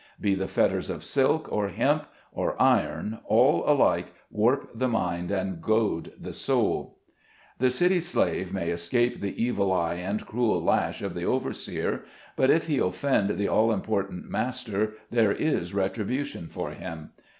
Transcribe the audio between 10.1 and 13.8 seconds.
cruel lash of the overseer, but if he offend the all